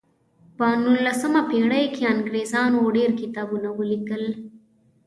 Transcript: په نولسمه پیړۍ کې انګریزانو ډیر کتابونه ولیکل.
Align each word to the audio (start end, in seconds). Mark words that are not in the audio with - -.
په 0.57 0.67
نولسمه 0.83 1.41
پیړۍ 1.49 1.85
کې 1.95 2.03
انګریزانو 2.13 2.81
ډیر 2.97 3.09
کتابونه 3.21 3.69
ولیکل. 3.79 4.23